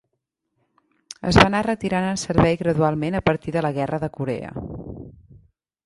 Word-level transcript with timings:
Es 1.31 1.39
va 1.41 1.45
anar 1.49 1.61
retirant 1.67 2.09
en 2.13 2.19
servei 2.23 2.57
gradualment 2.65 3.19
a 3.21 3.25
partir 3.29 3.57
de 3.57 3.67
la 3.67 3.75
Guerra 3.79 4.05
de 4.07 4.13
Corea. 4.21 4.55